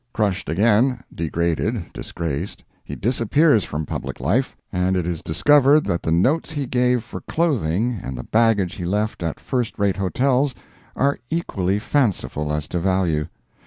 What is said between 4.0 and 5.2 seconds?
life, and it